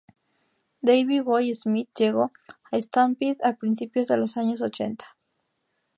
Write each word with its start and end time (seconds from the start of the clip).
Davey 0.81 1.19
Boy 1.19 1.53
Smith 1.53 1.89
llegó 1.95 2.31
a 2.71 2.77
Stampede 2.81 3.37
a 3.43 3.53
principios 3.57 4.07
de 4.07 4.17
los 4.17 4.35
años 4.35 4.63
ochenta. 4.63 5.15